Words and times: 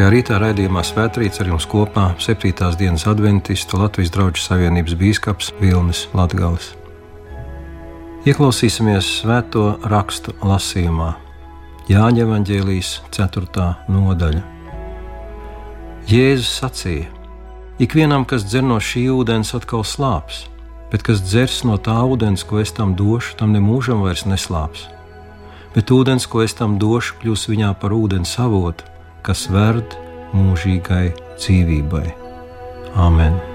Šajā 0.00 0.12
rītā 0.14 0.36
raidījumā 0.40 0.80
Svētrīts 0.80 1.42
ar 1.42 1.48
jums 1.50 1.66
kopā 1.68 2.06
7. 2.24 2.54
dienas 2.80 3.02
adventistu 3.04 3.76
Latvijas 3.76 4.08
draugu 4.14 4.40
savienības 4.40 4.94
bīskaps 4.96 5.50
Vilnis 5.58 6.06
Latgals. 6.16 6.70
Ieklausīsimies 8.24 9.10
svēto 9.18 9.74
rakstu 9.92 10.32
lasījumā 10.40 11.10
Jāņa 11.92 12.24
Evanģēlijas 12.24 12.94
4. 13.12 13.66
nodaļa. 13.92 14.40
Jēzus 16.08 16.48
sacīja: 16.62 17.10
Ikvienam, 17.76 18.24
kas 18.24 18.48
dzer 18.48 18.64
no 18.64 18.78
šī 18.80 19.04
ūdens, 19.12 19.52
atkal 19.58 19.84
slāps, 19.84 20.46
bet 20.88 21.04
kas 21.04 21.20
dzers 21.20 21.60
no 21.68 21.76
tā 21.76 21.98
ūdens, 22.08 22.46
ko 22.48 22.62
es 22.64 22.72
tam 22.72 22.96
došu, 22.96 23.36
tam 23.36 23.52
nemūžam 23.52 24.00
vairs 24.08 24.24
neslāps. 24.24 24.88
Bet 25.76 25.92
ūdens, 25.92 26.24
ko 26.24 26.40
es 26.40 26.56
tam 26.56 26.80
došu, 26.80 27.20
kļūs 27.20 27.50
viņā 27.52 27.74
par 27.84 27.92
ūdens 27.92 28.38
avotu 28.40 28.88
kas 29.26 29.46
verd 29.52 29.96
mūžīgai 30.36 31.06
dzīvībai. 31.36 32.08
Āmen! 32.98 33.49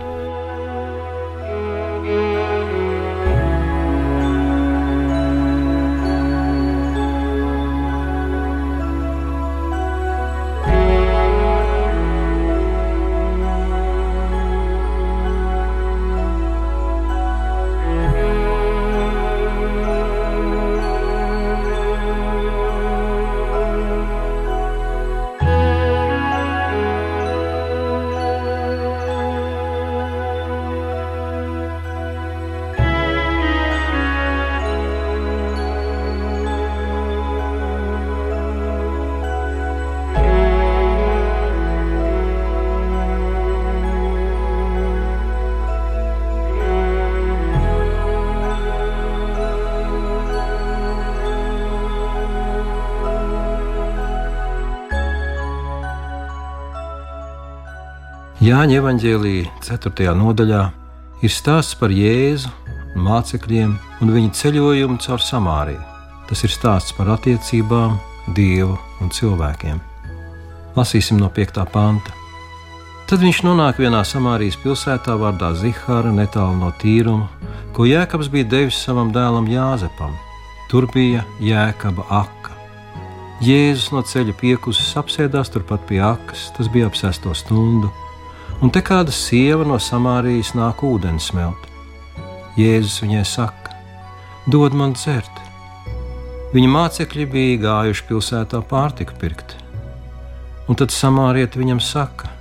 Jāņa 58.46 58.76
evanģēlīja 58.77 59.51
4. 59.65 60.12
nodaļā 60.20 60.60
ir 61.26 61.32
stāsts 61.34 61.74
par 61.79 61.90
Jēzu, 61.90 62.52
mācekļiem 62.93 63.71
un 64.06 64.12
viņa 64.13 64.36
ceļojumu 64.38 65.00
caur 65.02 65.24
Samāriju. 65.24 65.80
Tas 66.30 66.44
ir 66.46 66.53
stāsts 66.53 66.94
par 66.94 67.09
attiecībām, 67.16 67.96
Dievu 68.38 68.75
un 69.02 69.09
cilvēkiem. 69.09 69.80
Lasīsim 70.78 71.18
no 71.18 71.31
5. 71.34 71.58
panta. 71.74 72.14
Tad 73.09 73.25
viņš 73.25 73.42
nonāk 73.47 73.81
vienā 73.81 74.03
Samārijas 74.06 74.59
pilsētā 74.62 75.18
vārdā 75.18 75.56
Zihāra, 75.58 76.14
netālu 76.14 76.59
no 76.62 76.69
tīruma, 76.84 77.31
ko 77.74 77.90
Jēkabs 77.90 78.30
bija 78.30 78.52
devis 78.53 78.78
savam 78.78 79.09
dēlam 79.16 79.50
Jāzepam. 79.50 80.14
Tur 80.69 80.86
bija 80.94 81.25
Jēkaba 81.42 82.12
aka. 82.22 82.53
Jēzus 83.42 83.90
no 83.96 84.06
ceļa 84.06 84.38
piekusis 84.38 84.94
apsēdās 85.02 85.50
turpat 85.50 85.90
pie 85.90 86.03
akas, 86.14 86.52
tas 86.53 86.69
bija 86.69 86.94
ap 86.94 87.06
sesto 87.08 87.34
stundu 87.34 87.90
un 88.62 88.72
te 88.72 88.84
kāda 88.86 89.12
sieva 89.12 89.66
no 89.68 89.80
Samārijas 89.82 90.54
nāk 90.56 90.84
ūdeni 90.86 91.20
smelt. 91.22 91.68
Jēzus 92.56 93.02
viņai 93.04 93.26
saka: 93.28 93.76
Dod 94.48 94.76
man 94.78 94.94
dzert! 94.96 95.42
Viņa 96.56 96.70
mācekļi 96.72 97.26
bija 97.28 97.62
gājuši 97.66 98.06
pilsētā 98.08 98.62
pārtiku 98.70 99.18
pirkt. 99.20 99.58
Un 100.72 100.80
tad 100.80 100.94
samārieti 100.96 101.60
viņam 101.60 101.82
saka: 101.84 102.32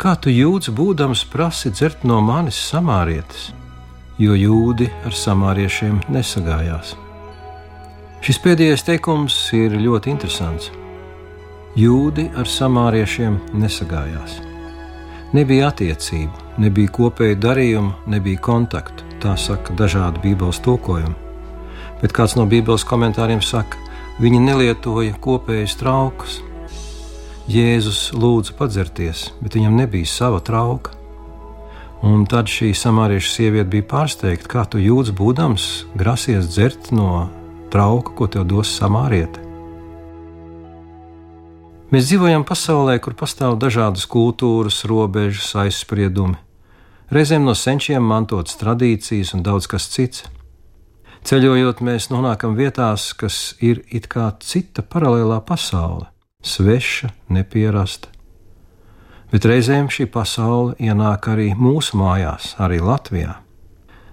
Kā 0.00 0.14
tu 0.16 0.32
jūdzi, 0.32 0.72
būdams 0.72 1.26
prasi 1.28 1.72
dzert 1.74 2.06
no 2.08 2.22
manis 2.24 2.56
samārietis? 2.70 3.50
Jo 4.20 4.32
jūdi 4.36 4.88
ar 5.04 5.16
samāriešiem 5.16 6.00
nesagājās. 6.12 6.94
Šis 8.24 8.40
pēdējais 8.44 8.84
teikums 8.84 9.36
ir 9.56 9.76
ļoti 9.80 10.12
interesants. 10.12 10.68
Jūdi 11.76 12.26
ar 12.36 12.48
samāriešiem 12.48 13.38
nesagājās. 13.56 14.49
Nebija 15.30 15.68
attiecību, 15.70 16.40
nebija 16.58 16.90
kopēju 16.90 17.36
darījumu, 17.38 17.92
nebija 18.10 18.40
kontaktu. 18.42 19.04
Tā 19.22 19.36
saka 19.38 19.76
dažādi 19.78 20.18
Bībeles 20.24 20.58
tulkojumi. 20.64 21.14
Bet 22.00 22.14
kāds 22.16 22.34
no 22.34 22.48
Bībeles 22.50 22.82
komentāriem 22.88 23.38
saka, 23.44 23.78
viņi 24.18 24.40
nelietoja 24.42 25.14
kopējas 25.22 25.76
traukus. 25.78 26.40
Jēzus 27.50 28.08
lūdza 28.10 28.56
padzerties, 28.58 29.28
bet 29.38 29.54
viņam 29.54 29.78
nebija 29.78 30.08
sava 30.10 30.40
trauka. 30.42 30.96
Un 32.02 32.24
tad 32.26 32.50
šī 32.50 32.72
samārieša 32.74 33.30
sieviete 33.30 33.70
bija 33.70 33.86
pārsteigta, 33.86 34.50
kā 34.50 34.64
tu 34.66 34.82
jūtas 34.82 35.14
būdams, 35.14 35.68
grasies 36.00 36.50
dzert 36.50 36.90
no 36.96 37.28
trauka, 37.70 38.16
ko 38.18 38.26
tev 38.26 38.48
dos 38.50 38.74
samāriete. 38.80 39.49
Mēs 41.90 42.06
dzīvojam 42.06 42.44
pasaulē, 42.46 43.00
kur 43.02 43.16
pastāv 43.18 43.56
dažādas 43.58 44.04
kultūras, 44.06 44.84
robežas, 44.86 45.48
aizspriedumi, 45.58 46.36
reizēm 47.10 47.42
no 47.42 47.56
senčiem 47.58 48.06
mantotas 48.06 48.54
tradīcijas 48.60 49.32
un 49.34 49.42
daudz 49.42 49.66
kas 49.66 49.88
cits. 49.90 50.28
Ceļojot, 51.26 51.82
mēs 51.82 52.06
nonākam 52.14 52.54
vietās, 52.54 53.08
kas 53.18 53.56
ir 53.58 53.82
it 53.90 54.06
kā 54.06 54.28
cita 54.38 54.86
paralēlā 54.86 55.40
pasaule, 55.42 56.06
sveša, 56.46 57.10
nepierasta. 57.26 58.14
Bet 59.34 59.50
reizēm 59.50 59.90
šī 59.90 60.06
pasaule 60.14 60.78
ienāk 60.78 61.26
arī 61.34 61.50
mūsu 61.58 61.98
mājās, 61.98 62.54
arī 62.62 62.78
Latvijā. 62.86 63.40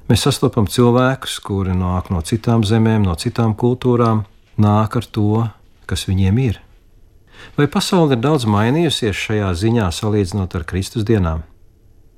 Mēs 0.10 0.26
sastopam 0.26 0.66
cilvēkus, 0.66 1.38
kuri 1.46 1.78
nāk 1.78 2.10
no 2.10 2.26
citām 2.26 2.66
zemēm, 2.66 3.06
no 3.06 3.14
citām 3.22 3.54
kultūrām, 3.54 4.26
nāk 4.58 4.98
ar 4.98 5.06
to, 5.06 5.44
kas 5.86 6.10
viņiem 6.10 6.48
ir. 6.50 6.64
Vai 7.58 7.68
pasaule 7.68 8.16
ir 8.16 8.24
daudz 8.24 8.46
mainījusies 8.50 9.18
šajā 9.18 9.52
ziņā 9.58 9.92
salīdzinot 9.94 10.58
ar 10.58 10.66
Kristus 10.70 11.06
dienām? 11.08 11.46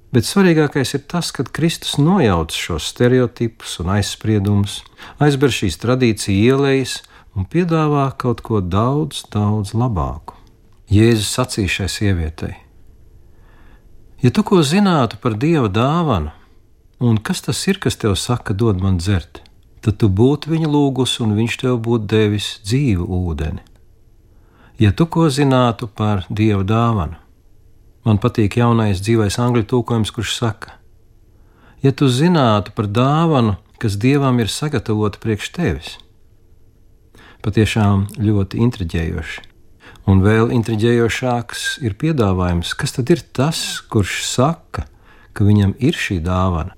Bet 0.09 0.25
svarīgākais 0.25 0.96
ir 0.97 1.03
tas, 1.06 1.30
ka 1.30 1.46
Kristus 1.46 2.00
nojauc 2.02 2.56
šos 2.56 2.88
stereotipus 2.90 3.75
un 3.84 3.91
aizspriedumus, 3.94 4.79
aizber 5.22 5.53
šīs 5.53 5.78
tradīciju 5.84 6.50
ielējas 6.50 6.96
un 7.38 7.46
piedāvā 7.46 8.08
kaut 8.18 8.41
ko 8.41 8.58
daudz, 8.58 9.22
daudz 9.29 9.75
labāku. 9.78 10.34
Jēzus 10.90 11.29
sacīja 11.38 11.75
šai 11.75 11.90
sievietei: 11.94 12.56
Ja 14.26 14.34
tu 14.34 14.41
ko 14.44 14.64
zinātu 14.66 15.22
par 15.22 15.38
Dieva 15.38 15.70
dāvanu, 15.70 16.34
un 16.99 17.22
kas 17.22 17.46
tas 17.46 17.61
ir, 17.70 17.78
kas 17.78 17.96
tev 18.02 18.17
saka, 18.17 18.58
dod 18.58 18.82
man 18.82 18.97
dzert, 18.97 19.44
tad 19.85 20.02
tu 20.02 20.09
būtu 20.09 20.49
viņa 20.49 20.73
lūgus, 20.73 21.20
un 21.22 21.38
viņš 21.38 21.61
tev 21.61 21.78
būtu 21.85 22.09
devis 22.09 22.55
dzīvu 22.66 23.05
ūdeni. 23.05 23.69
Ja 24.79 24.93
tu 24.96 25.09
ko 25.11 25.26
zinātu 25.28 25.90
par 25.91 26.22
dieva 26.31 26.64
dāvanu, 26.64 27.17
man 28.08 28.20
patīk 28.23 28.55
jaunais 28.61 29.02
dzīvais 29.03 29.35
angļu 29.43 29.66
tūkojums, 29.67 30.14
kurš 30.16 30.37
saka, 30.37 30.78
ja 31.84 31.91
tu 31.91 32.08
zinātu 32.08 32.72
par 32.78 32.87
dāvanu, 32.87 33.58
kas 33.76 33.99
dievam 33.99 34.40
ir 34.40 34.47
sagatavota 34.47 35.20
priekš 35.20 35.52
tevis. 35.59 35.91
Patiešām 37.43 38.08
ļoti 38.23 38.64
intriģējoši. 38.70 39.46
Un 40.08 40.23
vēl 40.23 40.55
intriģējošāks 40.61 41.67
ir 41.84 41.99
piedāvājums, 41.99 42.72
kas 42.72 42.96
tad 42.96 43.11
ir 43.11 43.28
tas, 43.35 43.84
kurš 43.91 44.22
saka, 44.32 44.87
ka 45.35 45.43
viņam 45.43 45.75
ir 45.75 45.96
šī 46.08 46.22
dāvana. 46.23 46.72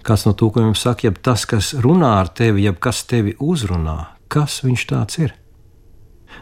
Kāds 0.00 0.24
no 0.24 0.32
tūkojumiem 0.32 0.76
saka, 0.78 1.10
ja 1.10 1.12
tas, 1.12 1.44
kas 1.44 1.74
runā 1.76 2.16
ar 2.24 2.32
tevi, 2.32 2.64
jeb 2.64 2.80
kas 2.80 3.04
tevi 3.04 3.36
uzrunā, 3.36 4.16
kas 4.32 4.62
viņš 4.64 4.92
tāds 4.96 5.20
ir? 5.20 5.42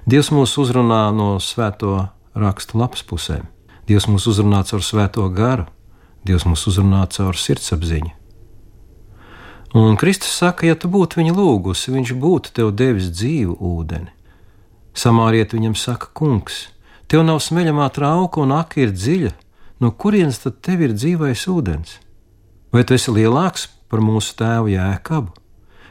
Dievs 0.05 0.31
mūs 0.35 0.57
uzrunā 0.61 1.07
no 1.15 1.37
svēto 1.41 2.09
rakstu 2.35 2.81
lapas 2.81 3.05
pusēm. 3.07 3.47
Dievs 3.89 4.09
mūs 4.09 4.27
uzrunā 4.31 4.65
caur 4.69 4.83
svēto 4.85 5.25
garu, 5.33 5.67
Dievs 6.25 6.47
mūs 6.49 6.67
uzrunā 6.71 7.05
caur 7.13 7.37
sirdsapziņu. 7.37 8.13
Un 9.75 9.97
Kristus 9.99 10.31
saka, 10.39 10.69
ja 10.69 10.77
tu 10.79 10.89
būtu 10.89 11.19
viņa 11.19 11.33
lūgusi, 11.35 11.91
viņš 11.91 12.13
būtu 12.23 12.53
tev 12.55 12.71
devis 12.79 13.11
dzīvu 13.11 13.57
ūdeni. 13.59 14.13
Samāriet 14.95 15.53
viņam 15.57 15.75
saka, 15.75 16.13
kungs, 16.15 16.69
tev 17.11 17.25
nav 17.27 17.41
smeļamā 17.43 17.89
trauka 17.97 18.41
un 18.45 18.55
aka 18.55 18.85
ir 18.85 18.95
dziļa, 18.95 19.33
no 19.83 19.91
kurienes 19.91 20.39
tad 20.45 20.61
tev 20.63 20.87
ir 20.87 20.95
dzīvais 20.95 21.43
ūdens? 21.51 21.99
Vai 22.71 22.87
tu 22.87 22.95
esi 22.95 23.11
lielāks 23.11 23.67
par 23.91 24.01
mūsu 24.03 24.37
tēvu 24.39 24.71
jēkabu? 24.77 25.35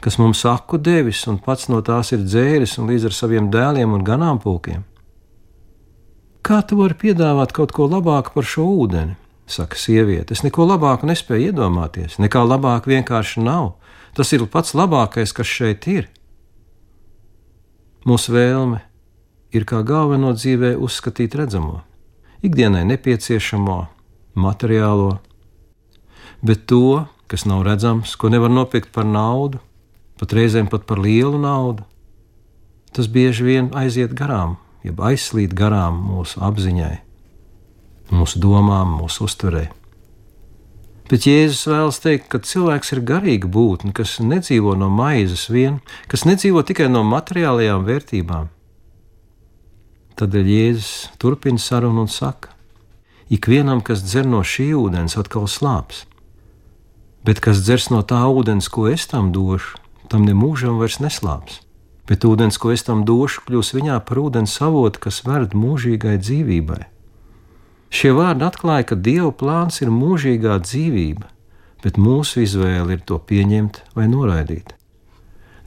Kas 0.04 0.18
mums 0.20 0.44
aku 0.44 0.76
devis 0.76 1.22
un 1.30 1.38
pats 1.40 1.70
no 1.72 1.78
tās 1.80 2.12
ir 2.12 2.20
dzēris 2.26 2.76
un 2.76 2.90
līdz 2.92 3.08
ar 3.08 3.14
saviem 3.16 3.46
dēliem 3.52 3.94
un 3.96 4.04
ganāmpulkiem. 4.04 4.82
Kā 6.44 6.58
tu 6.60 6.76
vari 6.76 6.96
piedāvāt 7.00 7.54
kaut 7.56 7.72
ko 7.72 7.86
labāku 7.88 8.34
par 8.34 8.44
šo 8.44 8.66
ūdeni? 8.84 9.16
Saka 9.48 9.80
sieviete. 9.80 10.36
Es 10.36 10.42
neko 10.44 10.66
labāku 10.68 11.08
nespēju 11.08 11.52
iedomāties. 11.52 12.18
Nekā 12.20 12.44
labāk 12.44 12.88
vienkārši 12.88 13.40
nav. 13.44 13.78
Tas 14.16 14.32
ir 14.36 14.44
pats 14.52 14.76
labākais, 14.76 15.32
kas 15.32 15.48
šeit 15.48 15.88
ir. 15.88 16.10
Mūsu 18.04 18.36
vēlme 18.36 18.82
ir 19.56 19.64
kā 19.64 19.80
galveno 19.88 20.34
dzīvē 20.36 20.74
uzskatīt 20.76 21.36
redzamo, 21.40 21.80
ikdienai 22.44 22.84
nepieciešamo, 22.92 23.78
materiālo, 24.36 25.14
bet 26.44 26.66
to, 26.68 27.06
kas 27.30 27.46
nav 27.48 27.62
redzams, 27.64 28.18
ko 28.20 28.28
nevar 28.28 28.52
nopirkt 28.52 28.92
par 28.92 29.08
naudu, 29.08 29.62
pat 30.20 30.34
reizēm 30.36 30.68
pat 30.72 30.84
par 30.88 31.00
lielu 31.02 31.38
naudu, 31.40 31.86
tas 32.94 33.08
bieži 33.10 33.46
vien 33.46 33.72
aiziet 33.74 34.14
garām 34.14 34.58
jeb 34.84 35.00
aizslīd 35.00 35.54
garām 35.56 35.96
mūsu 36.10 36.42
apziņai, 36.44 36.98
mūsu 38.12 38.40
domām, 38.42 38.98
mūsu 39.00 39.24
uztverē. 39.26 39.70
Bet 41.08 41.26
Jēzus 41.28 41.66
vēlas 41.68 42.00
teikt, 42.00 42.30
ka 42.32 42.40
cilvēks 42.40 42.94
ir 42.94 43.02
garīga 43.04 43.48
būtne, 43.52 43.92
kas 43.96 44.16
nedzīvo 44.24 44.72
no 44.80 44.88
maizes 44.92 45.46
vien, 45.52 45.80
kas 46.08 46.24
nedzīvo 46.28 46.62
tikai 46.64 46.88
no 46.92 47.04
materiālajām 47.04 47.84
vērtībām. 47.88 48.48
Tādēļ 50.20 50.50
Jēzus 50.52 50.92
turpina 51.20 51.60
sarunu 51.60 52.06
un 52.06 52.12
saka: 52.12 52.52
Ikvienam, 53.32 53.82
kas 53.84 54.04
dzer 54.04 54.28
no 54.28 54.40
šī 54.44 54.70
ūdens, 54.78 55.16
atkal 55.20 55.48
slāps, 55.48 56.04
bet 57.24 57.40
kas 57.44 57.64
dzers 57.64 57.90
no 57.92 58.00
tā 58.04 58.20
ūdens, 58.28 58.68
ko 58.72 58.86
es 58.88 59.08
tam 59.10 59.32
došu, 59.32 59.80
tam 60.12 60.26
nemūžam 60.28 60.80
vairs 60.80 61.00
neslāps 61.00 61.64
bet 62.08 62.24
ūdens, 62.28 62.58
ko 62.60 62.72
es 62.74 62.84
tam 62.84 63.04
došu, 63.08 63.44
kļūs 63.48 63.72
viņā 63.76 63.98
par 64.08 64.20
ūdens 64.20 64.56
avotu, 64.64 65.00
kas 65.06 65.22
ved 65.26 65.56
mūžīgai 65.56 66.18
dzīvībai. 66.20 66.82
Šie 67.94 68.10
vārdi 68.16 68.44
atklāja, 68.46 68.88
ka 68.90 68.98
Dieva 68.98 69.30
plāns 69.32 69.80
ir 69.84 69.92
mūžīgā 69.94 70.58
dzīvība, 70.64 71.28
bet 71.84 72.00
mūsu 72.00 72.42
izvēle 72.44 72.96
ir 72.96 73.04
to 73.06 73.20
pieņemt 73.20 73.84
vai 73.96 74.08
noraidīt. 74.10 74.74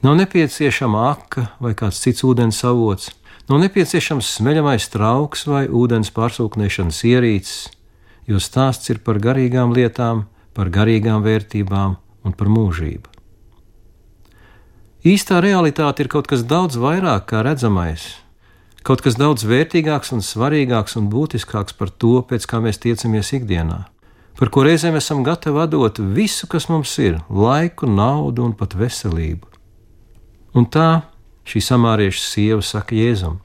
Nav 0.04 0.18
nepieciešama 0.20 1.08
aka 1.10 1.48
vai 1.62 1.74
kāds 1.78 2.02
cits 2.04 2.22
ūdens 2.26 2.60
avots, 2.68 3.10
nav 3.50 3.64
nepieciešams 3.64 4.36
smeļamais 4.38 4.86
trauks 4.92 5.46
vai 5.50 5.66
ūdens 5.66 6.12
pārsūknēšanas 6.14 7.02
ierīces, 7.08 7.60
jo 8.30 8.38
stāsts 8.38 8.92
ir 8.92 9.02
par 9.02 9.18
garīgām 9.24 9.74
lietām, 9.74 10.28
par 10.54 10.70
garīgām 10.70 11.24
vērtībām 11.24 11.96
un 12.28 12.36
par 12.36 12.52
mūžību. 12.52 13.17
Īstā 15.08 15.38
realitāte 15.40 16.02
ir 16.02 16.08
kaut 16.12 16.26
kas 16.28 16.42
daudz 16.44 16.76
vairāk 16.76 17.28
kā 17.30 17.38
redzamais, 17.46 18.02
kaut 18.84 19.00
kas 19.00 19.14
daudz 19.16 19.44
vērtīgāks 19.48 20.10
un 20.12 20.20
svarīgāks 20.26 20.98
un 21.00 21.06
būtiskāks 21.08 21.76
par 21.78 21.92
to, 22.02 22.18
pēc 22.28 22.44
kā 22.50 22.58
mēs 22.60 22.80
tiecamies 22.82 23.30
ikdienā, 23.38 23.78
par 24.36 24.50
ko 24.52 24.64
reizēm 24.66 24.98
esam 24.98 25.22
gatavi 25.24 25.64
dot 25.72 26.00
visu, 26.16 26.48
kas 26.50 26.68
mums 26.68 26.92
ir- 26.98 27.20
laiku, 27.44 27.86
naudu 27.86 28.44
un 28.44 28.52
pat 28.52 28.74
veselību. 28.74 29.46
Un 30.54 30.66
tā 30.66 31.04
šī 31.46 31.62
samārieša 31.68 32.22
sieva 32.32 32.62
saka 32.62 32.94
Jēzum: 32.94 33.38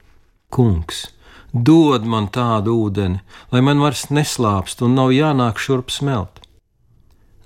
Kungs, 0.50 1.06
dod 1.54 2.04
man 2.04 2.28
tādu 2.28 2.76
ūdeni, 2.76 3.20
lai 3.52 3.60
man 3.60 3.78
vairs 3.78 4.10
neslāpst 4.10 4.82
un 4.82 4.94
nav 4.94 5.08
jānāk 5.10 5.56
šurp 5.56 5.88
smelt. 5.88 6.40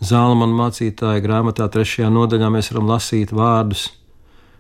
Zālamana 0.00 0.55
mācītāja 0.55 1.23
grāmatā 1.23 1.69
trešajā 1.69 2.11
nodaļā 2.11 2.50
mēs 2.50 2.73
varam 2.73 2.88
lasīt 2.88 3.31
vārdus: 3.31 3.98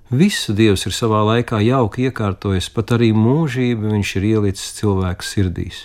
Visu 0.08 0.54
Dievs 0.56 0.86
ir 0.88 0.94
savā 0.96 1.20
laikā 1.20 1.58
jauki 1.60 2.06
iekārtojis, 2.08 2.70
pat 2.72 2.94
arī 2.96 3.10
mūžību 3.12 3.90
viņš 3.92 4.12
ir 4.16 4.24
ielicis 4.24 4.70
cilvēku 4.78 5.26
sirdīs. 5.26 5.82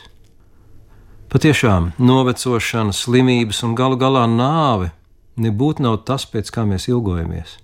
Patiešām, 1.27 1.89
novecošana, 1.99 2.95
slimības 2.95 3.59
un 3.67 3.73
galu 3.75 3.97
galā 3.99 4.23
nāve 4.31 4.93
nebūtu 5.35 5.83
nav 5.83 5.97
tas, 6.07 6.23
pēc 6.23 6.53
kā 6.55 6.63
mēs 6.69 6.87
ilgojamies. 6.87 7.57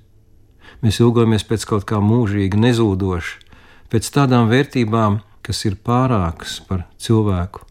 Mēs 0.84 1.00
ilgojamies 1.00 1.48
pēc 1.48 1.64
kaut 1.70 1.88
kā 1.88 2.02
mūžīga, 2.04 2.60
nezūdoša, 2.60 3.56
pēc 3.94 4.12
tādām 4.20 4.52
vērtībām, 4.52 5.22
kas 5.46 5.64
ir 5.64 5.80
pārākas 5.80 6.60
par 6.68 6.84
cilvēku, 7.00 7.64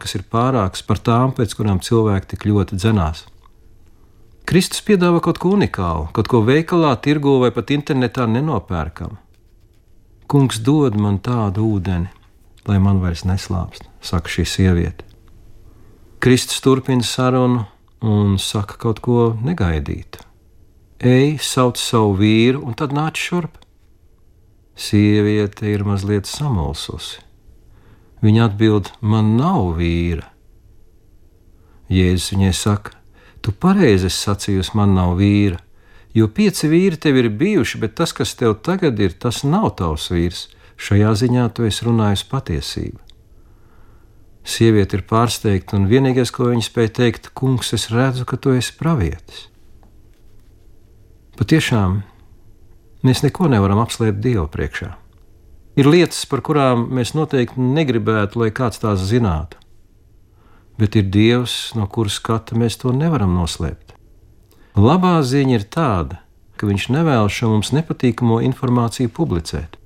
kas 0.00 0.16
ir 0.16 0.24
pārākas 0.32 0.80
par 0.80 1.04
tām, 1.04 1.36
pēc 1.36 1.52
kurām 1.60 1.84
cilvēki 1.84 2.32
tik 2.32 2.48
ļoti 2.48 2.80
dzenās. 2.80 3.26
Kristus 4.44 4.82
piedāvā 4.84 5.22
kaut 5.24 5.38
ko 5.40 5.54
unikālu, 5.56 6.10
kaut 6.12 6.28
ko 6.28 6.42
veikalā, 6.44 6.90
tirgo 7.00 7.38
vai 7.40 7.48
pat 7.54 7.70
internetā 7.72 8.26
nenopērkam. 8.28 9.16
Kungs 10.28 10.58
dod 10.60 10.98
man 11.00 11.16
tādu 11.24 11.64
ūdeni, 11.64 12.10
lai 12.68 12.76
man 12.80 13.00
vairs 13.00 13.24
neslāpst, 13.24 13.86
saka 14.04 14.28
šī 14.28 14.44
sieviete. 14.44 15.06
Kristus 16.20 16.60
turpina 16.64 17.04
sarunu 17.04 17.64
un 18.04 18.36
saka 18.40 18.76
kaut 18.80 19.00
ko 19.04 19.32
negaidītu. 19.40 20.20
Ej, 21.04 21.38
sauc 21.44 21.80
savu 21.80 22.14
vīru, 22.20 22.62
un 22.64 22.76
tad 22.76 22.92
nāc 22.96 23.20
šurp. 23.20 23.56
Sieviete 24.76 25.68
ir 25.72 25.84
mazliet 25.88 26.28
samulsusi. 26.28 27.22
Viņa 28.24 28.48
atbild: 28.48 28.90
Man 29.00 29.34
nav 29.36 29.74
vīra. 29.78 30.26
Jēzus 31.92 32.32
viņai 32.32 32.52
saka: 32.56 32.96
Tu 33.44 33.52
pareizi 33.52 34.08
sacījusi, 34.08 34.72
man 34.78 34.94
nav 34.96 35.18
vīra, 35.18 35.58
jo 36.16 36.30
pieci 36.32 36.68
vīri 36.70 36.96
tev 36.96 37.18
ir 37.20 37.28
bijuši, 37.28 37.80
bet 37.82 37.96
tas, 37.98 38.14
kas 38.16 38.32
tev 38.40 38.56
tagad 38.64 39.00
ir, 39.04 39.12
tas 39.20 39.42
nav 39.44 39.74
tavs 39.80 40.08
vīrs. 40.12 40.46
Šajā 40.80 41.10
ziņā 41.20 41.42
tu 41.54 41.66
esi 41.68 41.84
runājusi 41.86 42.24
patiesību. 42.30 42.98
Sieviete 44.44 44.98
ir 44.98 45.04
pārsteigta, 45.08 45.76
un 45.76 45.86
vienīgais, 45.88 46.32
ko 46.34 46.48
viņa 46.50 46.64
spēja 46.66 46.92
teikt, 46.98 47.30
kungs, 47.36 47.72
es 47.76 47.86
redzu, 47.92 48.24
ka 48.28 48.40
tu 48.40 48.56
esi 48.56 48.74
pravietis. 48.80 49.46
Patiešām 51.38 52.00
mēs 53.04 53.22
neko 53.24 53.50
nevaram 53.52 53.80
apslēpt 53.84 54.24
Dievu 54.24 54.48
priekšā. 54.52 54.90
Ir 55.80 55.90
lietas, 55.90 56.24
par 56.30 56.42
kurām 56.46 56.88
mēs 56.96 57.12
noteikti 57.16 57.60
negribētu, 57.60 58.40
lai 58.40 58.50
kāds 58.56 58.82
tās 58.82 59.04
zinātu 59.04 59.63
bet 60.78 60.96
ir 60.98 61.08
Dievs, 61.10 61.72
no 61.78 61.86
kuras 61.86 62.18
skata 62.20 62.58
mēs 62.58 62.80
to 62.80 62.92
nevaram 62.92 63.34
noslēpt. 63.36 63.94
Labā 64.74 65.20
ziņa 65.22 65.58
ir 65.58 65.66
tāda, 65.70 66.24
ka 66.56 66.68
Viņš 66.70 66.90
nevēlas 66.94 67.34
šo 67.34 67.50
mums 67.52 67.72
nepatīkamo 67.74 68.40
informāciju 68.46 69.10
publicēt. 69.14 69.76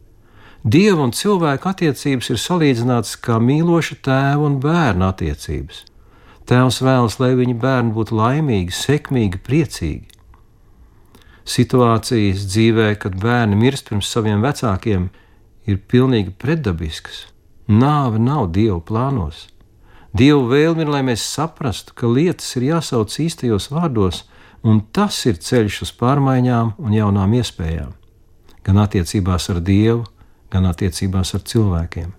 Dieva 0.64 1.04
un 1.06 1.14
cilvēka 1.14 1.72
attiecības 1.72 2.30
ir 2.32 2.40
salīdzinātas 2.42 3.16
kā 3.22 3.38
mīloša 3.42 4.00
tēva 4.04 4.44
un 4.48 4.58
bērna 4.62 5.12
attiecības. 5.12 5.84
Tēvs 6.48 6.80
vēlas, 6.82 7.18
lai 7.22 7.32
viņa 7.38 7.56
bērni 7.62 7.94
būtu 7.94 8.16
laimīgi, 8.18 8.74
sekmīgi, 8.74 9.40
priecīgi. 9.44 10.08
Situācijas 11.48 12.44
dzīvē, 12.48 12.88
kad 13.00 13.16
bērni 13.20 13.56
mirst 13.56 13.88
pirms 13.88 14.10
saviem 14.12 14.42
vecākiem, 14.44 15.08
ir 15.68 15.80
pilnīgi 15.88 16.34
pretdabiskas. 16.36 17.26
Nāve 17.68 18.20
nav 18.20 18.50
Dieva 18.52 18.80
plānos. 18.80 19.46
Dieva 20.16 20.40
vēlme 20.48 20.86
ir, 20.86 20.90
lai 20.92 21.02
mēs 21.04 21.24
saprastu, 21.28 21.92
ka 21.92 22.08
lietas 22.08 22.54
ir 22.56 22.70
jāsauc 22.70 23.12
īstajos 23.12 23.68
vārdos, 23.68 24.22
un 24.64 24.80
tas 24.80 25.18
ir 25.28 25.36
ceļš 25.36 25.82
uz 25.84 25.92
pārmaiņām 26.00 26.78
un 26.80 26.94
jaunām 26.96 27.34
iespējām, 27.36 27.92
gan 28.64 28.80
attiecībās 28.84 29.50
ar 29.52 29.60
Dievu, 29.60 30.06
gan 30.50 30.68
attiecībās 30.70 31.34
ar 31.36 31.44
cilvēkiem. 31.44 32.14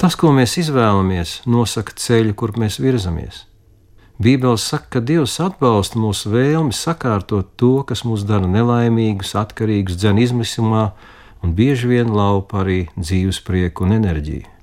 Tas, 0.00 0.14
ko 0.16 0.30
mēs 0.32 0.54
izvēlamies, 0.62 1.42
nosaka 1.50 1.92
ceļu, 1.92 2.32
kur 2.38 2.54
mēs 2.56 2.78
virzamies. 2.80 3.44
Bībele 4.20 4.56
saka, 4.60 4.86
ka 4.94 5.00
Dievs 5.04 5.34
atbalsta 5.40 5.98
mūsu 6.00 6.30
vēlmi 6.32 6.76
sakārtot 6.76 7.50
to, 7.60 7.82
kas 7.88 8.04
mūs 8.04 8.24
dara 8.28 8.48
nelaimīgus, 8.48 9.34
atkarīgus, 9.36 9.98
dzen 10.00 10.20
izmisumā 10.20 10.90
un 11.42 11.54
bieži 11.56 11.90
vien 11.90 12.12
laupa 12.12 12.62
arī 12.62 12.82
dzīves 13.00 13.42
prieku 13.44 13.88
un 13.88 13.96
enerģiju. 13.96 14.59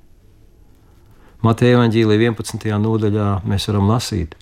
Mateja 1.47 1.77
Vāģīlī 1.79 2.17
11. 2.25 2.65
nodaļā 2.83 3.27
mēs 3.47 3.69
varam 3.69 3.87
lasīt: 3.87 4.33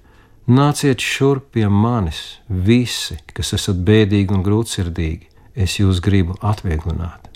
Nāciet 0.50 1.04
šurp 1.04 1.52
pie 1.54 1.68
manis, 1.70 2.40
visi, 2.50 3.20
kas 3.38 3.54
esat 3.54 3.84
bēdīgi 3.86 4.34
un 4.34 4.42
grūtsirdīgi, 4.46 5.28
es 5.54 5.76
jūs 5.78 6.00
gribu 6.02 6.34
atvieglināt. 6.42 7.28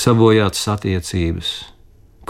Sabojātas 0.00 0.64
attiecības, 0.78 1.50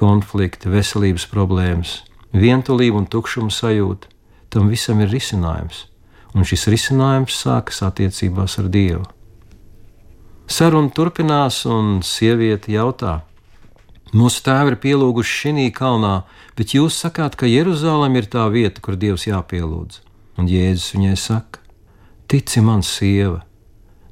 konflikti, 0.01 0.73
veselības 0.75 1.29
problēmas, 1.31 1.95
vientulība 2.35 3.05
un 3.05 3.07
tukšuma 3.07 3.55
sajūta- 3.55 4.11
tam 4.51 4.73
visam 4.75 4.99
ir 5.05 5.15
risinājums, 5.15 5.85
un 6.35 6.43
šis 6.43 6.67
risinājums 6.67 7.39
sākas 7.45 7.85
attiecībās 7.87 8.59
ar 8.59 8.73
Dievu. 8.75 9.05
Saruna 10.49 10.91
turpinās, 10.91 11.65
un 11.67 12.01
sieviete 12.03 12.73
jautā, 12.73 13.21
Mūsu 14.17 14.41
tēvi 14.47 14.73
ir 14.73 14.79
pielūguši 14.81 15.35
šī 15.39 15.65
kalnā, 15.77 16.23
bet 16.57 16.73
jūs 16.73 16.97
sakāt, 16.97 17.37
ka 17.37 17.49
Jeruzalem 17.49 18.17
ir 18.17 18.29
tā 18.33 18.47
vieta, 18.49 18.81
kur 18.81 18.97
Dievs 18.97 19.27
jāpielūdz. 19.29 20.01
Un 20.39 20.49
Jēzus 20.49 20.95
viņai 20.95 21.17
saka: 21.19 21.61
Tici 22.29 22.63
man, 22.65 22.83
sieva, 22.83 23.43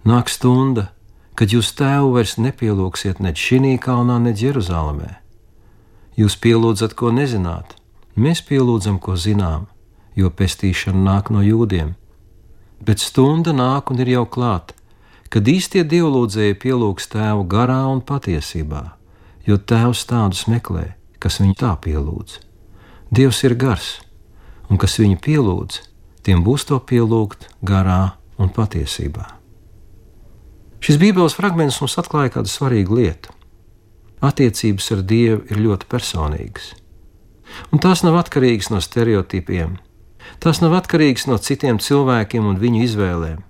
nāk 0.04 0.28
stunda, 0.28 0.90
kad 1.36 1.52
jūs 1.52 1.72
tēvu 1.76 2.14
vairs 2.16 2.36
nepielūgsiet 2.40 3.20
ne 3.20 3.32
šī 3.32 3.76
kalnā, 3.80 4.18
ne 4.20 4.32
Jeruzalemē. 4.32 5.20
Jūs 6.16 6.36
pielūdzat, 6.40 6.96
ko 6.96 7.12
nezināt, 7.12 7.76
mēs 8.16 8.40
pielūdzam, 8.40 8.98
ko 8.98 9.16
zinām, 9.20 9.66
jo 10.16 10.32
pestīšana 10.32 10.96
nāk 10.96 11.28
no 11.28 11.44
jūdiem. 11.44 11.94
Bet 12.80 13.04
stunda 13.04 13.52
nāk 13.52 13.92
un 13.92 14.00
ir 14.00 14.08
jau 14.08 14.24
klāta, 14.24 14.72
kad 15.28 15.44
īstie 15.44 15.84
dievlūdzēji 15.84 16.56
pielūgs 16.56 17.08
tēvu 17.12 17.44
garā 17.44 17.84
un 17.92 18.00
patiesībā, 18.00 18.95
jo 19.46 19.56
tēvs 19.58 20.04
tādus 20.10 20.46
meklē, 20.50 20.94
kas 21.22 21.40
viņu 21.40 21.56
tā 21.60 21.72
pielūdz. 21.82 22.40
Dievs 23.14 23.42
ir 23.46 23.54
gars, 23.54 24.00
un 24.70 24.80
kas 24.82 24.98
viņu 24.98 25.20
pielūdz, 25.22 25.80
tiem 26.26 26.42
būs 26.46 26.66
to 26.66 26.78
pielūgt 26.82 27.48
garā 27.62 28.16
un 28.42 28.50
patiesībā. 28.50 29.28
Šis 30.82 30.98
Bībeles 31.00 31.36
fragments 31.38 31.78
mums 31.80 31.96
atklāja 31.98 32.34
kādu 32.36 32.50
svarīgu 32.50 32.98
lietu. 32.98 33.32
Attiecības 34.26 34.90
ar 34.94 35.02
Dievu 35.06 35.44
ir 35.52 35.60
ļoti 35.60 35.88
personīgas, 35.90 36.72
un 37.70 37.82
tās 37.84 38.02
nav 38.02 38.16
atkarīgas 38.20 38.70
no 38.72 38.80
stereotipiem, 38.82 39.76
tās 40.42 40.62
nav 40.62 40.74
atkarīgas 40.78 41.28
no 41.30 41.38
citiem 41.38 41.78
cilvēkiem 41.82 42.48
un 42.48 42.58
viņu 42.60 42.82
izvēlēm. 42.88 43.42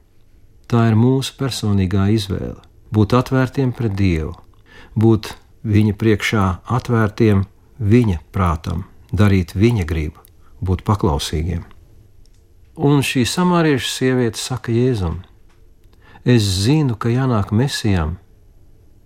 Tā 0.67 0.89
ir 0.91 0.99
mūsu 0.99 1.37
personīgā 1.39 2.09
izvēle- 2.11 2.59
būt 2.95 3.15
atvērtiem 3.15 3.73
pret 3.73 3.95
Dievu, 3.95 4.35
būt 4.99 5.37
viņa 5.67 5.95
priekšā 5.99 6.45
atvērtiem 6.79 7.45
viņa 7.79 8.21
prātam, 8.33 8.85
darīt 9.13 9.57
viņa 9.59 9.87
gribu, 9.89 10.23
būt 10.63 10.85
paklausīgiem. 10.87 11.65
Un 12.77 13.03
šī 13.05 13.25
samārieša 13.27 13.89
sieviete 13.89 14.41
saka 14.41 14.73
Jēzum: 14.73 15.23
Es 16.25 16.45
zinu, 16.67 16.97
ka 16.99 17.09
jānāk 17.09 17.53
mesijam, 17.53 18.19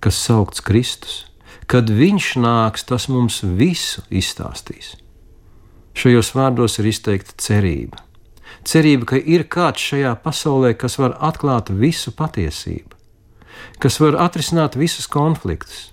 kas 0.00 0.18
saukts 0.18 0.64
Kristus. 0.64 1.26
Kad 1.70 1.86
viņš 1.86 2.32
nāks, 2.42 2.82
tas 2.82 3.06
mums 3.06 3.44
visu 3.44 4.02
izstāstīs. 4.10 4.96
Šajos 5.94 6.32
vārdos 6.34 6.80
ir 6.80 6.88
izteikta 6.90 7.36
cerība. 7.38 8.00
Cerība, 8.66 9.06
ka 9.12 9.20
ir 9.20 9.44
kāds 9.46 9.84
šajā 9.92 10.16
pasaulē, 10.24 10.72
kas 10.74 10.98
var 10.98 11.14
atklāt 11.22 11.70
visu 11.70 12.10
patiesību, 12.16 12.96
kas 13.78 14.00
var 14.02 14.18
atrisināt 14.24 14.74
visus 14.80 15.06
konfliktus, 15.06 15.92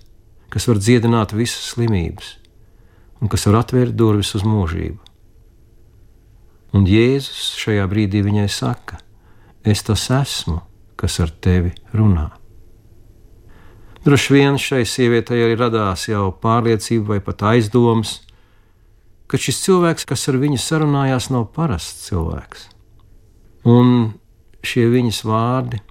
kas 0.58 0.66
var 0.66 0.80
dziedināt 0.82 1.30
visas 1.38 1.68
slimības 1.70 2.32
un 3.22 3.30
kas 3.30 3.44
var 3.46 3.60
atvērt 3.60 3.94
durvis 3.94 4.32
uz 4.34 4.42
mūžību. 4.42 4.98
Un 6.74 6.82
Jēzus 6.90 7.52
šajā 7.60 7.84
brīdī 7.86 8.24
viņai 8.26 8.48
saka: 8.50 8.98
Es 9.62 9.84
tas 9.86 10.08
esmu, 10.10 10.56
kas 10.98 11.20
ar 11.22 11.30
tevi 11.30 11.70
runā. 11.94 12.26
Droši 14.02 14.34
vien 14.34 14.58
šai 14.58 14.82
sievietei 14.82 15.44
arī 15.46 15.54
radās 15.62 16.08
jau 16.10 16.32
pārliecība 16.42 17.14
vai 17.14 17.20
pat 17.22 17.46
aizdomas, 17.52 18.18
ka 19.30 19.38
šis 19.38 19.62
cilvēks, 19.62 20.10
kas 20.10 20.26
ar 20.26 20.42
viņu 20.42 20.58
sarunājās, 20.58 21.30
nav 21.30 21.52
parasts 21.54 22.10
cilvēks. 22.10 22.66
Un 23.62 24.18
šie 24.66 24.90
viņas 24.90 25.22
vārdi 25.22 25.84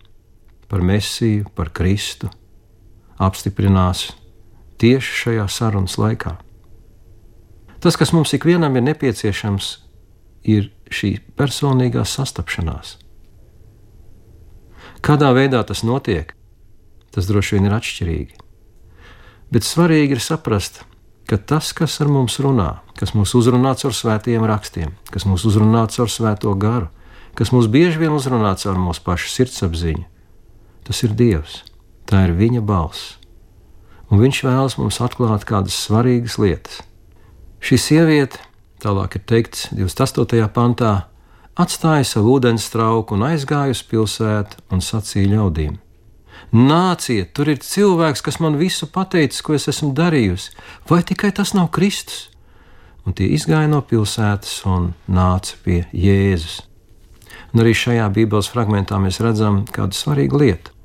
par 0.67 0.83
Mēsiju, 0.83 1.47
par 1.55 1.71
Kristu 1.71 2.27
apstiprinās 3.15 4.09
tieši 4.81 5.21
šajā 5.23 5.47
sarunas 5.51 5.97
laikā. 6.01 6.37
Tas, 7.83 7.97
kas 7.97 8.13
mums 8.13 8.33
ikvienam 8.33 8.75
ir 8.77 8.85
nepieciešams, 8.87 9.69
ir 10.47 10.71
šī 10.93 11.17
personīgā 11.37 12.05
sastapšanās. 12.07 12.95
Kādā 15.05 15.29
veidā 15.35 15.61
tas 15.67 15.83
notiek, 15.85 16.33
tas 17.13 17.29
droši 17.29 17.57
vien 17.57 17.67
ir 17.69 17.75
atšķirīgi. 17.77 18.39
Bet 19.53 19.63
svarīgi 19.63 20.17
ir 20.17 20.23
saprast, 20.23 20.81
ka 21.29 21.37
tas, 21.37 21.69
kas 21.75 21.99
ar 22.03 22.09
mums 22.11 22.39
runā, 22.43 22.79
kas 22.99 23.13
mūs 23.15 23.35
uzrunā 23.37 23.75
caur 23.79 23.95
svētajiem 23.95 24.47
rakstiem, 24.47 24.95
kas 25.11 25.27
mūs 25.27 25.45
uzrunā 25.47 25.85
caur 25.93 26.11
svēto 26.11 26.53
garu, 26.59 26.89
kas 27.37 27.53
mūs 27.53 27.69
bieži 27.71 28.01
vien 28.01 28.15
uzrunā 28.15 28.55
caur 28.59 28.79
mūsu 28.81 29.03
pašu 29.05 29.29
sirdsapziņu, 29.35 30.07
tas 30.87 31.03
ir 31.05 31.15
Dievs, 31.19 31.61
tā 32.09 32.25
ir 32.27 32.35
Viņa 32.39 32.63
balss. 32.65 33.16
Un 34.07 34.21
Viņš 34.23 34.43
vēlas 34.47 34.77
mums 34.79 35.01
atklāt 35.03 35.43
kādas 35.47 35.75
svarīgas 35.85 36.37
lietas. 36.39 36.81
Šī 37.59 37.79
sieviete 37.81 38.39
Tālāk 38.77 39.15
ir 39.17 39.23
teikts 39.25 39.63
28. 39.73 40.45
pantā, 40.53 41.07
atstāja 41.57 42.05
savu 42.05 42.35
ūdens 42.35 42.67
trauku 42.69 43.15
un 43.17 43.25
aizgāja 43.25 43.73
uz 43.73 43.81
pilsētu 43.89 44.61
un 44.69 44.83
sacīja 44.85 45.31
ļaudīm: 45.31 45.79
Nāciet, 46.53 47.31
tur 47.33 47.49
ir 47.49 47.63
cilvēks, 47.65 48.21
kas 48.21 48.37
man 48.43 48.59
visu 48.61 48.85
pateicis, 48.93 49.41
ko 49.41 49.57
es 49.57 49.65
esmu 49.71 49.95
darījusi, 49.97 50.53
vai 50.89 51.01
tikai 51.01 51.33
tas 51.33 51.55
nav 51.57 51.71
Kristus? 51.73 52.27
Un 53.07 53.17
tie 53.17 53.31
izgāja 53.33 53.71
no 53.71 53.81
pilsētas 53.81 54.59
un 54.69 54.91
nāca 55.09 55.57
pie 55.65 55.79
Jēzus. 55.95 56.61
Un 57.55 57.63
arī 57.63 57.73
šajā 57.73 58.05
Bībeles 58.13 58.51
fragmentā 58.51 58.99
mēs 59.01 59.17
redzam 59.23 59.63
kādu 59.73 59.97
svarīgu 59.97 60.43
lietu. 60.43 60.76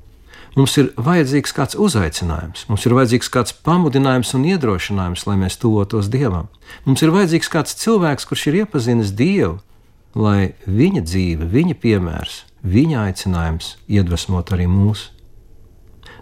Mums 0.53 0.75
ir 0.77 0.91
vajadzīgs 1.01 1.49
kāds 1.57 1.73
uzaicinājums, 1.81 2.67
mums 2.69 2.83
ir 2.85 2.93
vajadzīgs 2.93 3.31
kāds 3.33 3.55
pamudinājums 3.65 4.35
un 4.37 4.43
iedrošinājums, 4.51 5.23
lai 5.25 5.37
mēs 5.41 5.55
tuvotos 5.57 6.11
Dievam. 6.13 6.45
Mums 6.85 7.01
ir 7.01 7.09
vajadzīgs 7.13 7.47
kāds 7.49 7.73
cilvēks, 7.81 8.27
kurš 8.29 8.43
ir 8.51 8.59
iepazinis 8.59 9.15
Dievu, 9.17 9.55
lai 10.13 10.53
viņa 10.69 11.01
dzīve, 11.07 11.47
viņa 11.49 11.77
piemērs, 11.81 12.35
viņa 12.61 12.99
aicinājums 13.07 13.71
iedvesmot 13.89 14.53
arī 14.53 14.67
mūs. 14.69 15.07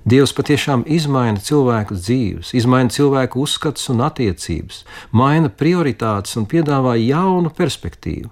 Dievs 0.08 0.32
patiešām 0.38 0.86
izmaina 0.88 1.44
cilvēku 1.44 1.98
dzīves, 2.00 2.54
izmaina 2.56 2.90
cilvēku 2.90 3.42
uzskatus 3.44 3.92
un 3.92 4.00
attiecības, 4.06 4.86
maina 5.12 5.52
prioritātes 5.52 6.40
un 6.40 6.48
piedāvā 6.48 6.96
jaunu 7.02 7.52
perspektīvu. 7.58 8.32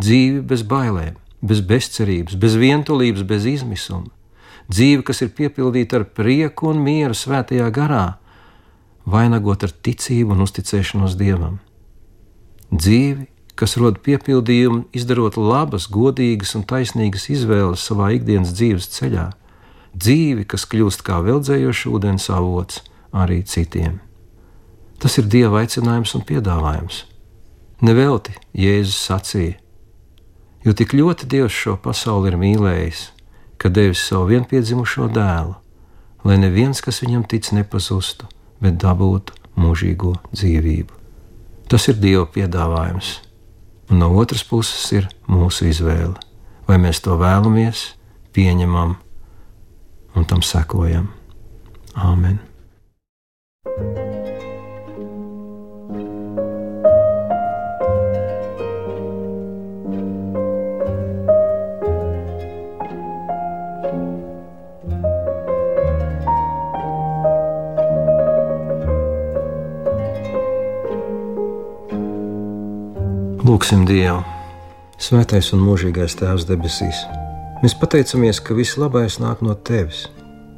Dzīvi 0.00 0.40
bez 0.48 0.64
bailēm, 0.64 1.20
bez 1.44 1.60
bezcerības, 1.60 2.40
bez 2.40 2.56
vientulības, 2.56 3.28
bez 3.28 3.44
izmisuma 3.52 4.08
dzīve, 4.70 5.04
kas 5.06 5.22
ir 5.24 5.34
piepildīta 5.36 6.00
ar 6.00 6.06
prieku 6.16 6.70
un 6.70 6.80
mieru 6.84 7.16
svētajā 7.16 7.66
garā, 7.74 8.06
vainagot 9.10 9.66
ar 9.66 9.74
ticību 9.74 10.36
un 10.36 10.44
uzticēšanos 10.46 11.16
Dievam. 11.18 11.58
Dzīvi, 12.70 13.26
kas 13.58 13.76
rod 13.80 13.98
piepildījumu, 14.04 14.86
izdarot 14.96 15.36
labas, 15.40 15.88
godīgas 15.90 16.54
un 16.56 16.64
taisnīgas 16.68 17.28
izvēles 17.34 17.82
savā 17.84 18.12
ikdienas 18.16 18.54
dzīves 18.54 18.88
ceļā, 18.94 19.26
dzīvi, 19.96 20.46
kas 20.48 20.68
kļūst 20.70 21.02
kā 21.06 21.18
veldzējošs 21.26 21.88
ūdens 21.90 22.30
avots 22.32 22.84
arī 23.10 23.42
citiem. 23.42 23.98
Tas 25.00 25.16
ir 25.18 25.26
Dieva 25.32 25.64
aicinājums 25.64 26.12
un 26.14 26.24
piedāvājums. 26.28 27.04
Nevelti 27.80 28.34
Jēzus 28.52 28.98
sacīja, 29.08 29.56
jo 30.66 30.74
tik 30.76 30.92
ļoti 30.92 31.28
Dievs 31.32 31.56
šo 31.56 31.78
pasauli 31.80 32.28
ir 32.28 32.36
mīlējis, 32.40 33.06
ka 33.60 33.68
devis 33.68 34.02
savu 34.08 34.30
vienpiedzimušo 34.30 35.10
dēlu, 35.12 35.54
lai 36.24 36.38
neviens, 36.40 36.80
kas 36.80 37.02
viņam 37.04 37.26
tic, 37.28 37.50
nepazustu, 37.56 38.28
bet 38.60 38.80
dabūtu 38.80 39.36
mūžīgo 39.60 40.16
dzīvību. 40.32 40.96
Tas 41.70 41.86
ir 41.92 42.00
Dieva 42.02 42.24
piedāvājums, 42.26 43.20
un 43.92 44.02
no 44.02 44.10
otras 44.18 44.42
puses 44.46 44.90
ir 44.96 45.08
mūsu 45.30 45.68
izvēle. 45.70 46.16
Vai 46.66 46.78
mēs 46.82 47.02
to 47.04 47.16
vēlamies, 47.20 47.90
pieņemam 48.34 48.96
un 50.16 50.30
tam 50.30 50.42
sekojam. 50.46 51.10
Āmen! 51.94 52.38
Lūksim 73.50 73.80
Dievu, 73.82 74.20
Svētais 75.00 75.48
un 75.56 75.62
mūžīgais 75.64 76.12
Tēvs 76.20 76.44
debesīs. 76.46 76.98
Mēs 77.64 77.72
pateicamies, 77.80 78.38
ka 78.46 78.54
viss 78.54 78.76
labais 78.78 79.16
nāk 79.18 79.40
no 79.42 79.56
Tevis, 79.66 80.04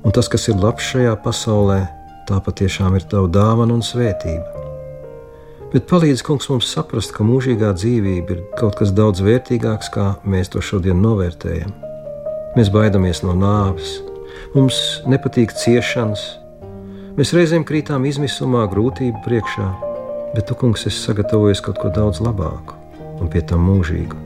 un 0.05 0.13
tas, 0.13 0.29
kas 0.29 0.45
ir 0.51 0.59
labs 0.61 0.91
šajā 0.91 1.15
pasaulē, 1.25 1.79
tā 2.29 2.37
patiešām 2.45 2.99
ir 2.99 3.07
Tava 3.09 3.31
dāvana 3.33 3.79
un 3.79 3.85
svētība. 3.87 4.67
Bet 5.73 5.87
palīdz 5.89 6.21
kungs 6.27 6.51
mums 6.53 6.69
saprast, 6.69 7.15
ka 7.17 7.25
mūžīgā 7.25 7.71
dzīvība 7.79 8.37
ir 8.37 8.43
kaut 8.61 8.77
kas 8.83 8.93
daudz 8.93 9.25
vērtīgāks, 9.25 9.89
kā 9.95 10.11
mēs 10.29 10.53
to 10.53 10.61
šodien 10.61 11.01
novērtējam. 11.01 11.73
Mēs 12.59 12.69
baidāmies 12.77 13.23
no 13.25 13.33
nāves, 13.33 14.03
mums 14.53 14.83
nepatīk 15.09 15.57
ciešanas, 15.63 16.27
mēs 17.17 17.33
reizēm 17.39 17.65
krītām 17.65 18.05
izmisumā, 18.11 18.69
grūtību 18.75 19.25
priekšā, 19.25 19.73
bet 20.37 20.45
tu, 20.51 20.61
kungs, 20.61 20.85
esi 20.93 21.01
sagatavojis 21.07 21.65
kaut 21.65 21.81
ko 21.81 21.95
daudz 21.95 22.21
labāku 22.21 22.82
un 23.21 23.29
pie 23.33 23.43
tam 23.45 23.67
mūžīgu. 23.69 24.19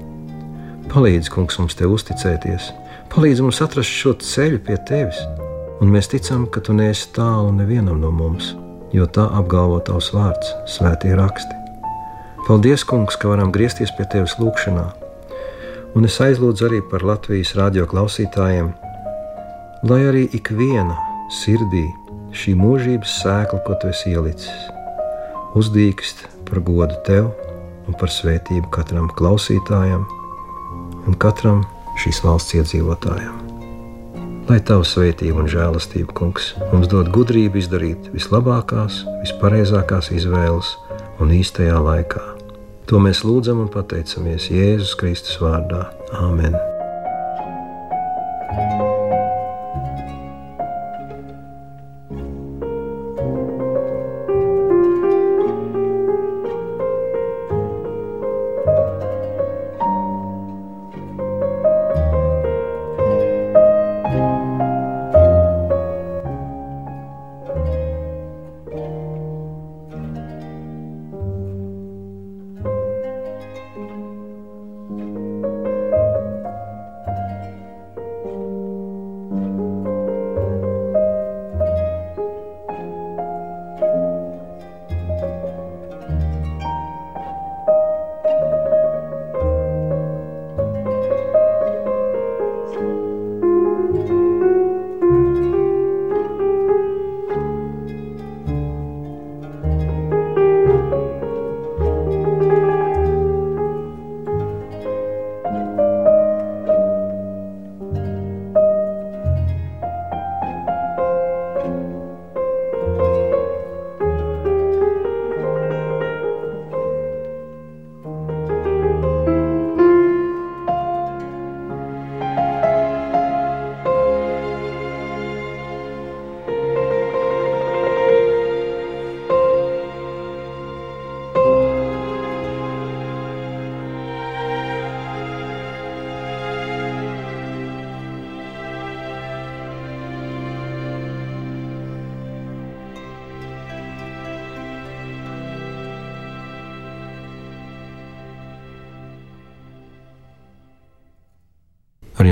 Palīdz, 0.93 1.31
kungs, 1.35 1.59
mums 1.59 1.75
te 1.79 1.89
uzticēties, 1.91 2.71
palīdz 3.15 3.43
mums 3.43 3.59
atrast 3.65 3.91
šo 3.91 4.15
ceļu 4.23 4.63
pie 4.67 4.79
tevis. 4.89 5.19
un 5.81 5.91
mēs 5.93 6.09
ticam, 6.09 6.47
ka 6.49 6.63
tu 6.65 6.73
neesi 6.73 7.11
tālu 7.13 7.51
nevienam 7.53 8.01
no 8.01 8.11
mums, 8.11 8.55
jo 8.97 9.05
tā 9.07 9.27
apgalvo 9.39 9.77
tavs 9.85 10.09
vārds, 10.15 10.55
svētie 10.73 11.13
raksti. 11.19 11.53
Paldies, 12.47 12.85
Kungs, 12.89 13.19
ka 13.21 13.29
varam 13.29 13.53
griezties 13.53 13.93
pie 13.99 14.07
tevis 14.13 14.37
lūgšanā, 14.41 14.87
un 15.99 16.09
es 16.09 16.17
aizlūdzu 16.23 16.69
arī 16.69 16.81
par 16.91 17.05
Latvijas 17.05 17.53
radio 17.59 17.85
klausītājiem, 17.91 18.71
lai 19.91 20.01
arī 20.09 20.25
ikviena 20.39 20.97
sirdī 21.43 21.85
šī 22.37 22.55
mūžības 22.57 23.19
sēkla, 23.23 23.61
ko 23.67 23.77
tu 23.81 23.91
esi 23.91 24.15
ielicis, 24.15 24.71
uzdīkst 25.59 26.25
par 26.49 26.63
godu 26.65 26.97
tev 27.05 27.33
un 27.87 27.97
par 27.99 28.13
svētību 28.13 28.71
katram 28.75 29.09
klausītājam 29.19 30.05
un 31.07 31.19
katram 31.23 31.65
šīs 32.03 32.23
valsts 32.25 32.57
iedzīvotājam. 32.59 33.43
Lai 34.47 34.61
Tava 34.63 34.87
svētība 34.87 35.43
un 35.43 35.49
žēlastība, 35.51 36.13
Kungs, 36.15 36.53
mums 36.71 36.87
dod 36.93 37.11
gudrību 37.15 37.59
izdarīt 37.59 38.13
vislabākās, 38.15 39.01
vispareizākās 39.25 40.13
izvēles 40.15 40.77
un 41.19 41.35
īstajā 41.35 41.81
laikā. 41.83 42.23
To 42.87 43.03
mēs 43.03 43.25
lūdzam 43.27 43.65
un 43.65 43.73
pateicamies 43.75 44.47
Jēzus 44.55 44.95
Kristus 45.01 45.43
vārdā. 45.43 45.89
Āmen! 46.15 46.55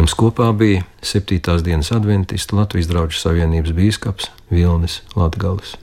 Jums 0.04 0.16
kopā 0.20 0.50
bija 0.52 0.82
7. 1.00 1.62
dienas 1.64 1.88
adventists 1.96 2.52
Latvijas 2.52 2.90
draugu 2.90 3.16
savienības 3.16 3.72
bīskaps 3.72 4.28
Vilnis 4.52 5.00
Latgals. 5.16 5.78